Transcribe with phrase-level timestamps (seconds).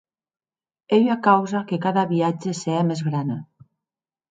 [0.95, 3.37] Ei ua causa que cada viatge se hè mès grana.